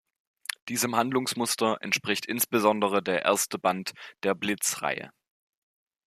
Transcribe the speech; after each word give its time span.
Diesem 0.67 0.95
Handlungsmuster 0.95 1.77
entspricht 1.81 2.25
insbesondere 2.25 3.03
der 3.03 3.21
erste 3.21 3.59
Band 3.59 3.93
der 4.23 4.33
Blitz-Reihe. 4.33 5.11